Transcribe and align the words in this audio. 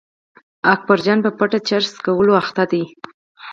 اکبرجان 0.73 1.19
به 1.23 1.29
په 1.31 1.35
پټه 1.37 1.59
چرس 1.67 1.87
څښل 1.95 2.17
روږدي 2.27 2.81
و. 2.85 2.89